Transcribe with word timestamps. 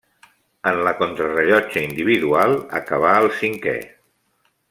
En 0.69 0.79
la 0.87 0.93
contrarellotge 1.01 1.83
individual 1.89 2.57
acabà 2.81 3.13
el 3.25 3.31
cinquè. 3.43 3.77